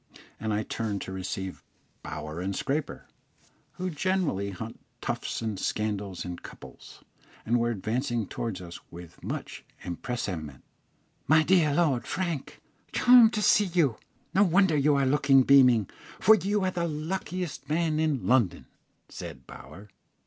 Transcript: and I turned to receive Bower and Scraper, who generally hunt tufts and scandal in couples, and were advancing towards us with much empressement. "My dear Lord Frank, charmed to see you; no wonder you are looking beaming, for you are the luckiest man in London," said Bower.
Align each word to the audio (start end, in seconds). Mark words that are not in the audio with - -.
and 0.39 0.51
I 0.51 0.63
turned 0.63 0.99
to 1.03 1.11
receive 1.11 1.61
Bower 2.01 2.39
and 2.41 2.55
Scraper, 2.55 3.05
who 3.73 3.91
generally 3.91 4.49
hunt 4.49 4.79
tufts 4.99 5.43
and 5.43 5.59
scandal 5.59 6.17
in 6.25 6.37
couples, 6.39 7.03
and 7.45 7.59
were 7.59 7.69
advancing 7.69 8.25
towards 8.25 8.61
us 8.61 8.79
with 8.89 9.23
much 9.23 9.63
empressement. 9.85 10.63
"My 11.27 11.43
dear 11.43 11.75
Lord 11.75 12.07
Frank, 12.07 12.61
charmed 12.91 13.33
to 13.33 13.43
see 13.43 13.65
you; 13.65 13.97
no 14.33 14.41
wonder 14.43 14.75
you 14.75 14.95
are 14.95 15.05
looking 15.05 15.43
beaming, 15.43 15.87
for 16.19 16.33
you 16.33 16.63
are 16.63 16.71
the 16.71 16.87
luckiest 16.87 17.69
man 17.69 17.99
in 17.99 18.25
London," 18.25 18.65
said 19.07 19.45
Bower. 19.45 19.87